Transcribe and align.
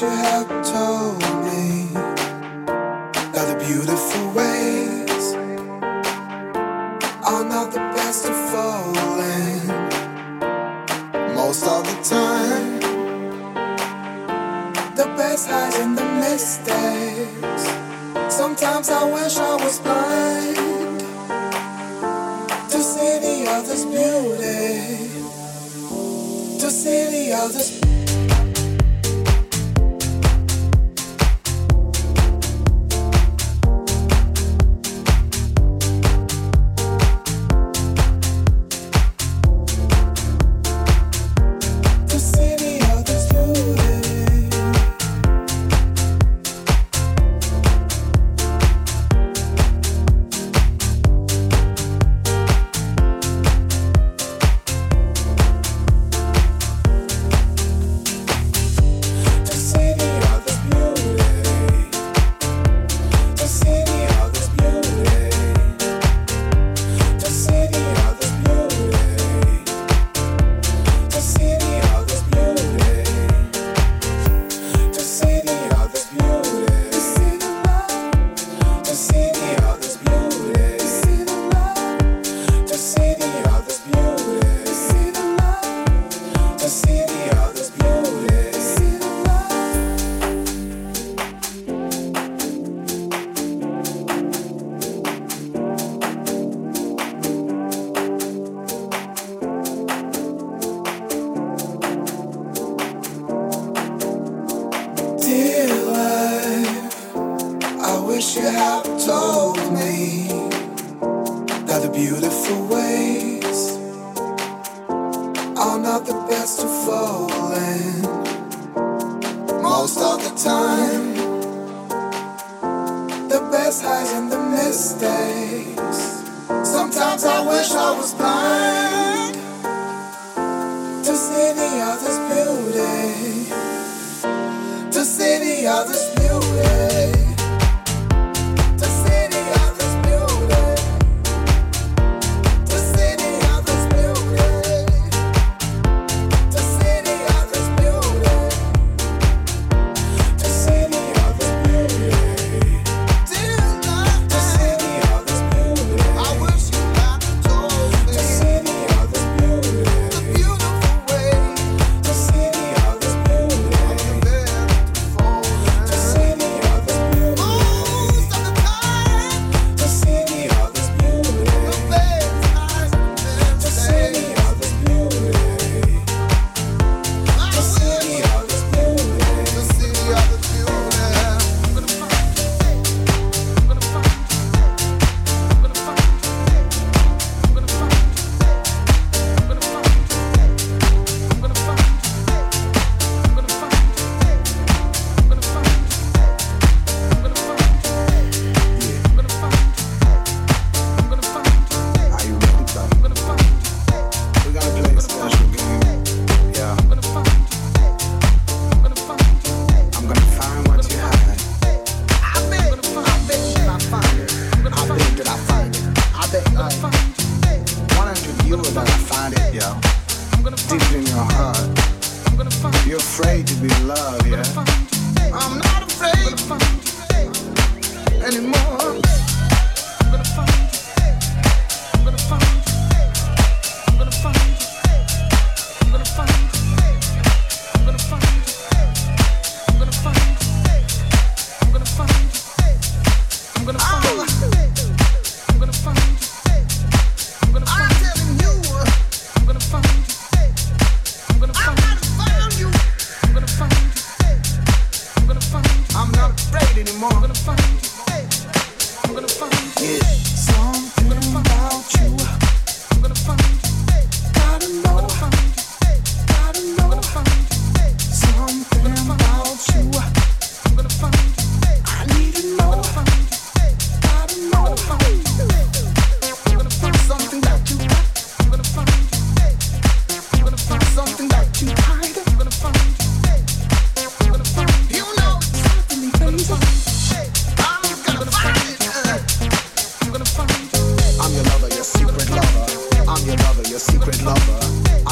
you 0.00 0.06
have 0.06 0.59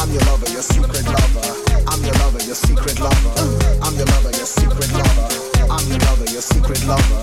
I'm 0.08 0.14
your 0.14 0.24
lover, 0.24 0.48
your 0.48 0.62
secret 0.62 1.04
lover. 1.04 1.52
I'm 1.86 2.02
your 2.02 2.14
lover, 2.14 2.40
your 2.46 2.54
secret 2.54 2.98
lover. 2.98 3.28
I'm 3.82 3.94
your 3.94 4.06
lover, 4.06 4.30
your 4.30 4.46
secret 4.46 4.90
lover. 4.94 5.28
I'm 5.68 5.84
your 5.90 5.98
lover, 6.08 6.24
your 6.32 6.40
secret 6.40 6.82
lover. 6.86 7.20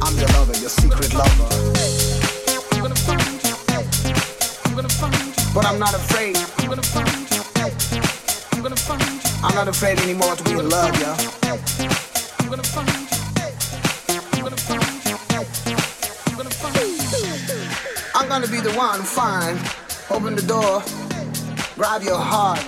I'm 0.00 0.16
your 0.16 0.28
lover, 0.28 0.56
your 0.56 0.70
secret 0.70 1.12
lover. 1.12 1.48
But 5.52 5.66
I'm 5.66 5.78
not 5.78 5.92
afraid. 5.92 6.38
I'm 9.44 9.54
not 9.54 9.68
afraid 9.68 10.00
anymore 10.00 10.34
to 10.34 10.44
be 10.44 10.52
in 10.52 10.70
love. 10.70 10.94
I'm 18.14 18.28
gonna 18.30 18.48
be 18.48 18.60
the 18.60 18.72
one, 18.74 19.02
fine. 19.02 19.87
Open 20.10 20.34
the 20.34 20.42
door, 20.42 20.82
grab 21.76 22.02
your 22.02 22.18
heart. 22.18 22.64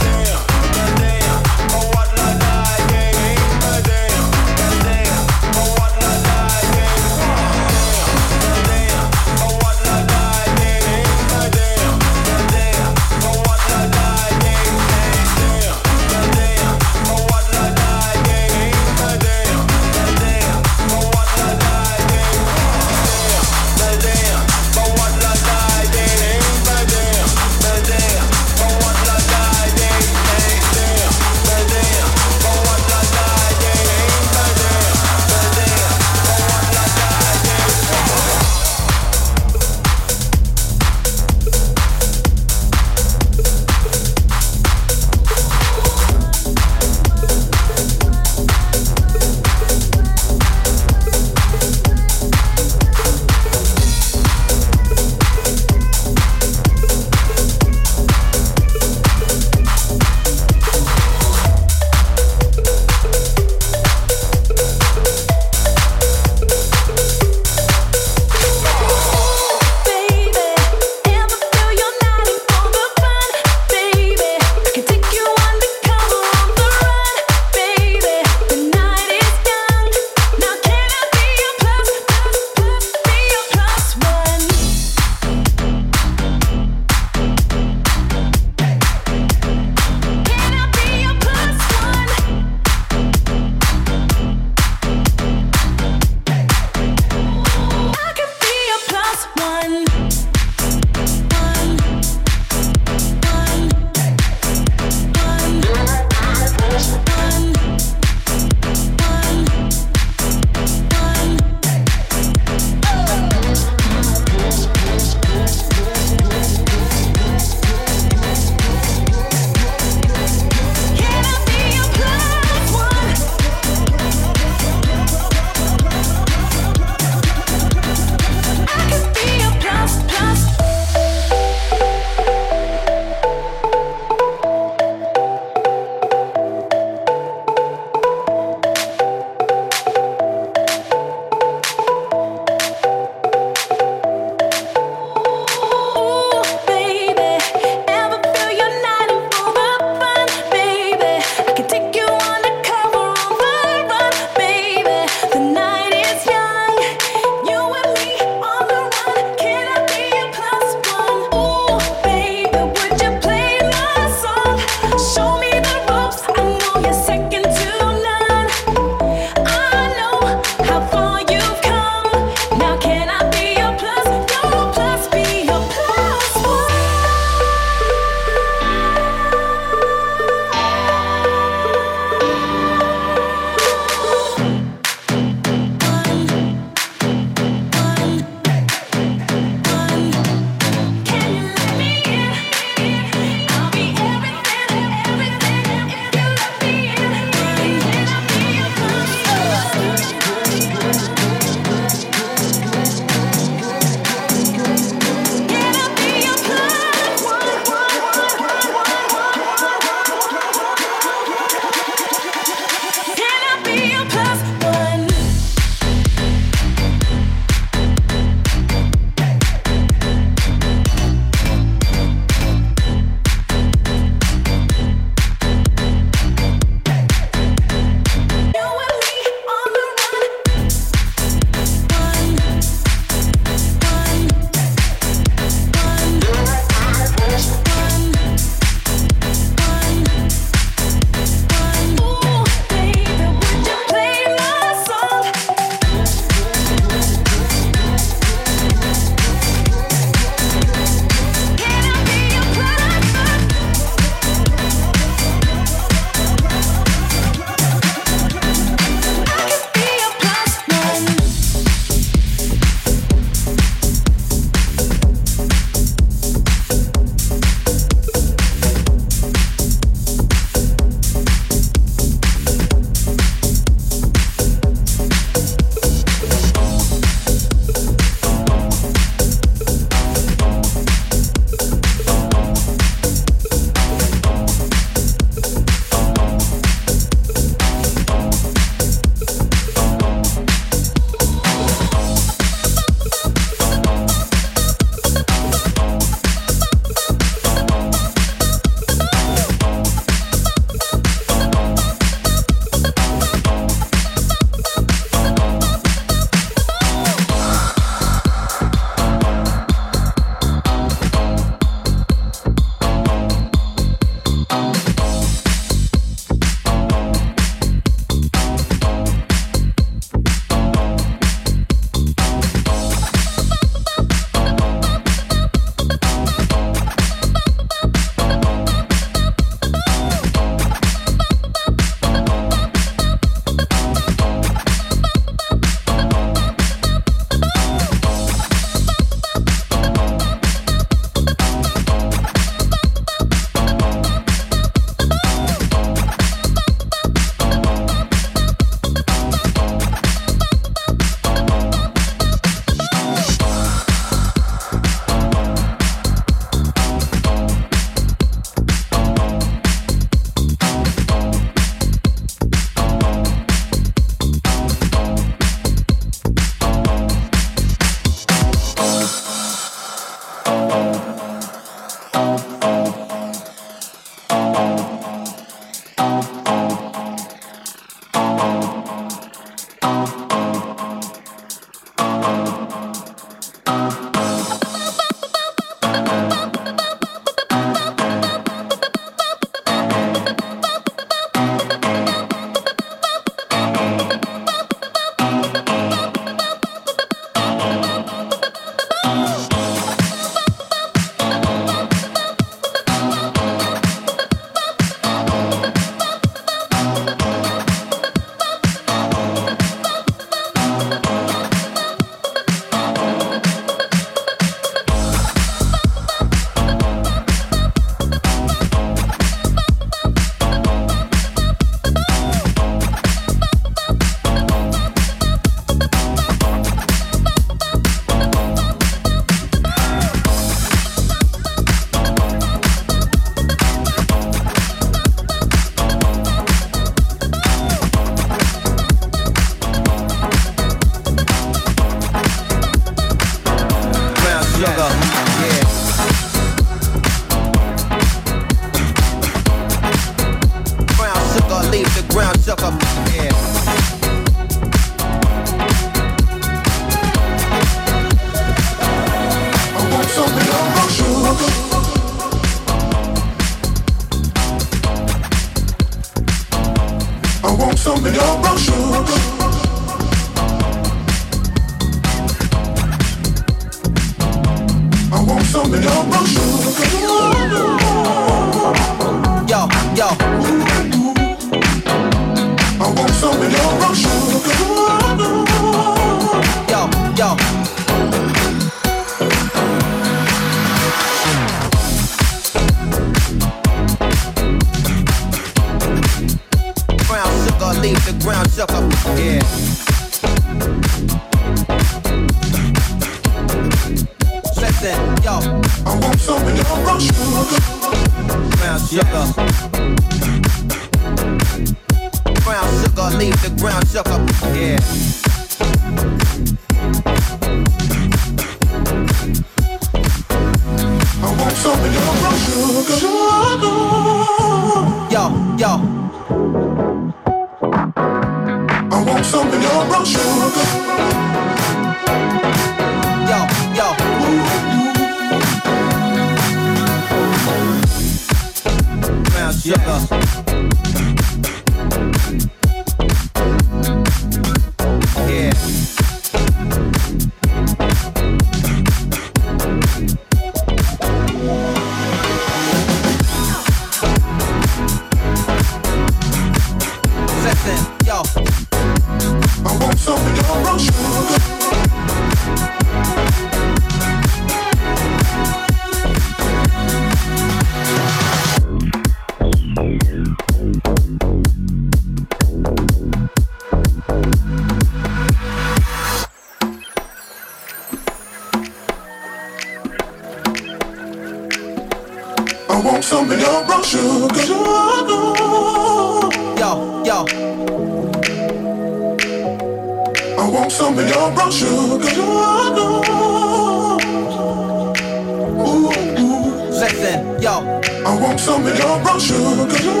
Listen, 596.90 597.40
yo. 597.40 597.80
I 598.04 598.18
want 598.20 598.40
some 598.40 598.66
of 598.66 598.78
your 598.78 598.98
brown 599.02 599.20
sugar. 599.20 599.70
Sugar. 599.70 600.00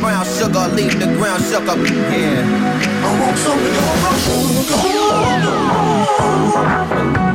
Brown 0.00 0.24
sugar, 0.24 0.68
leave 0.74 0.98
the 0.98 1.06
ground 1.16 1.42
sugar, 1.44 1.76
yeah. 2.10 2.44
I 3.02 3.10
want 3.20 3.38
some 3.38 3.58
of 3.58 3.64
your 3.76 3.94
brown 4.00 4.18
sugar. 4.24 4.78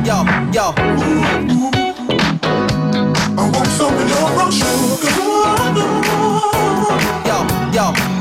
Yo, 0.06 0.16
yo, 0.52 0.66
I 3.36 3.44
want 3.52 3.68
some 3.68 3.94
of 3.94 4.08
your 4.08 4.26
brown 4.34 4.52
sugar. 4.52 5.10
yo, 7.26 7.36
yo. 7.72 8.15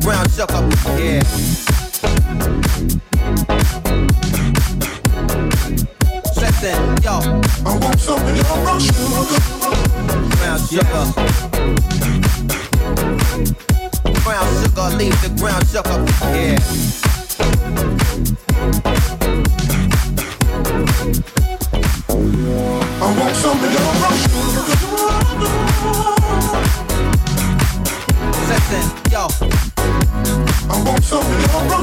Sugar, 0.00 0.06
leave 0.06 0.06
the 0.06 0.06
ground 0.06 0.30
sugar, 0.30 0.62
yeah. 0.98 1.22
Listen, 6.36 6.80
yo. 7.02 7.14
I 7.64 7.68
want 7.78 8.00
some 8.00 8.22
of 8.22 8.36
your 8.36 8.44
brown 8.62 8.80
sugar. 8.80 9.24
Brown 10.36 10.58
sugar. 10.66 11.04
Brown 14.24 14.46
sugar, 14.62 14.88
leave 14.96 15.18
the 15.22 15.28
ground 15.38 15.66
sugar, 15.68 15.98
yeah. 16.34 16.58
I 23.00 23.06
want 23.18 23.36
some 23.36 23.58
of 23.58 23.70
your 23.72 23.92
brown 24.00 24.16
sugar. 24.24 24.64
Listen, 28.48 28.86
yo. 29.10 29.69
I 30.72 30.80
want 30.84 31.02
some 31.02 31.18
of 31.18 31.26
your 31.26 31.48
brown 31.66 31.82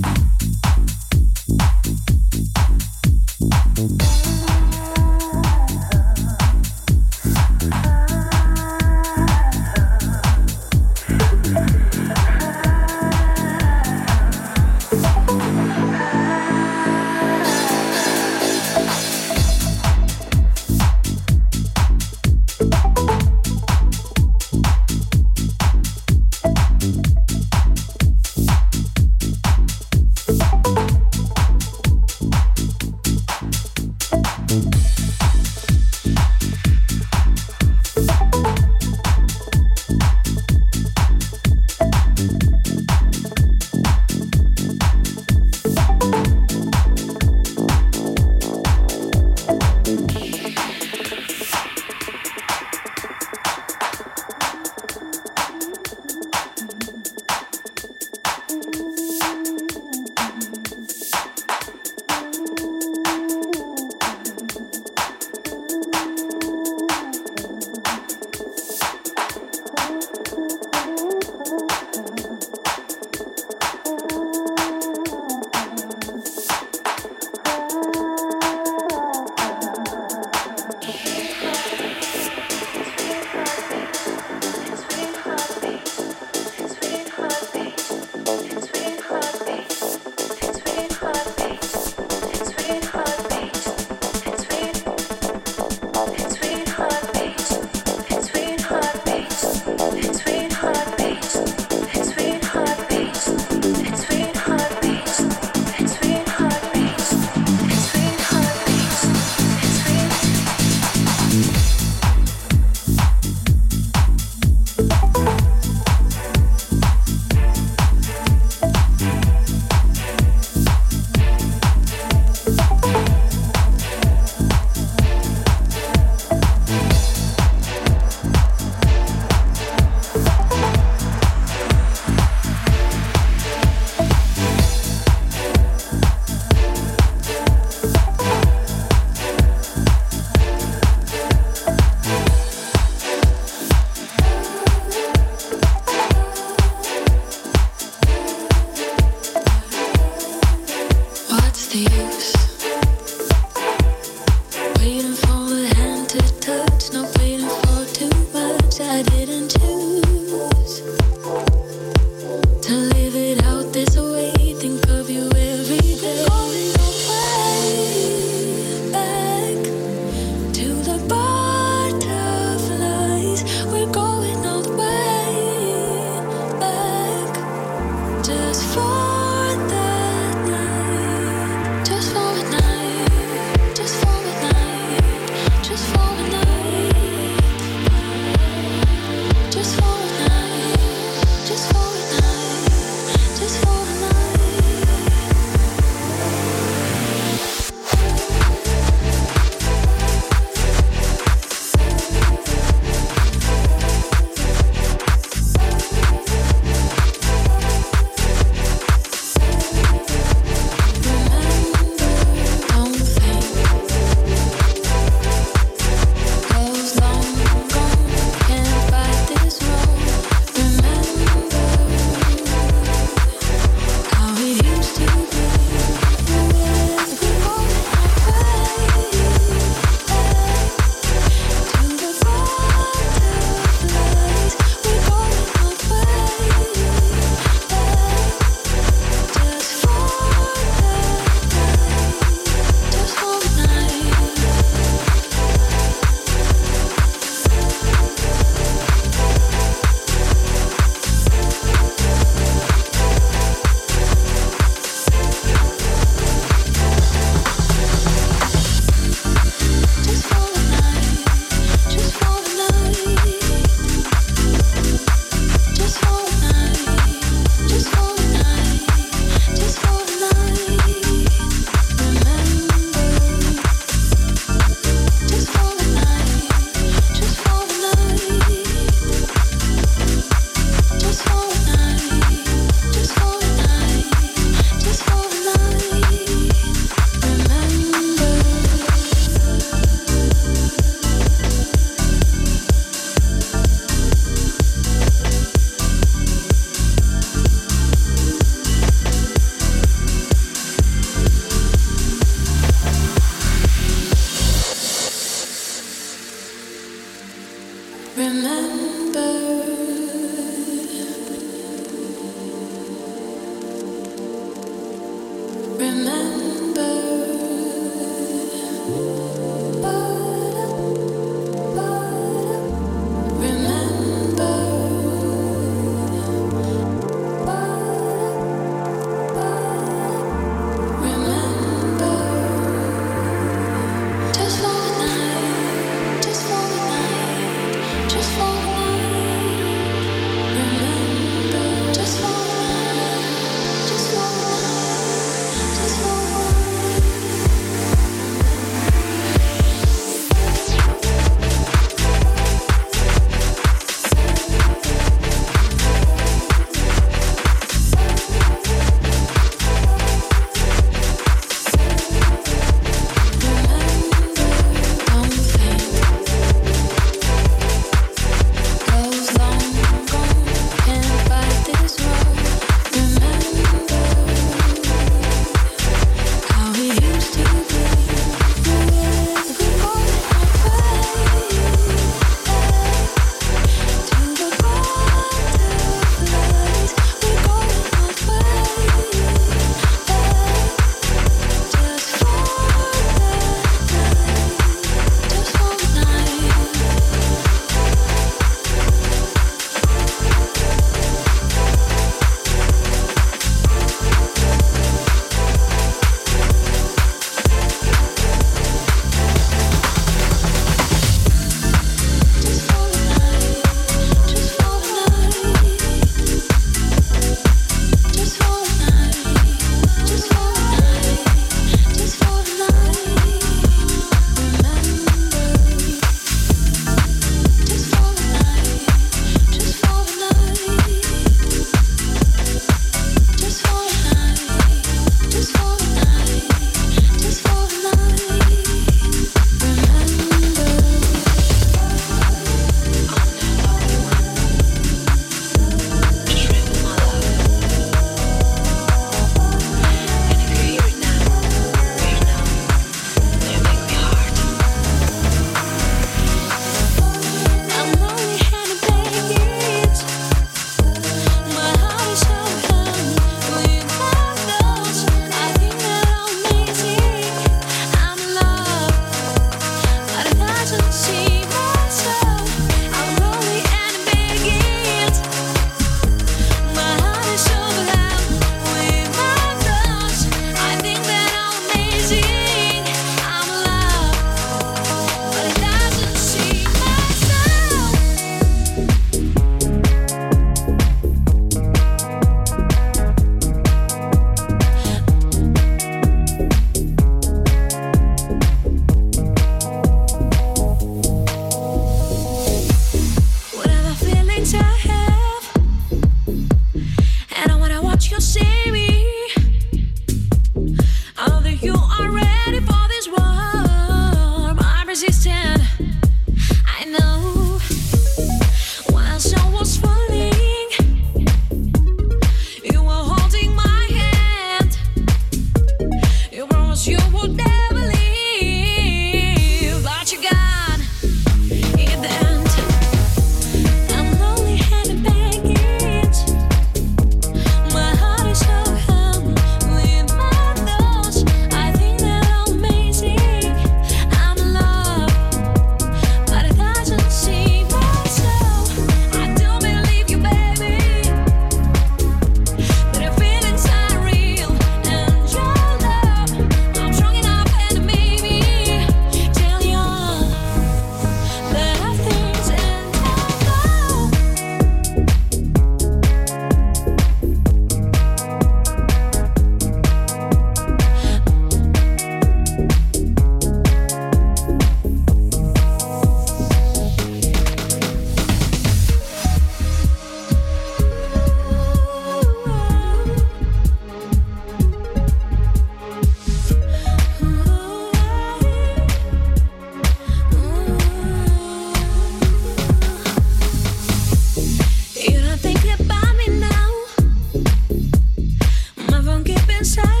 inside 599.61 600.00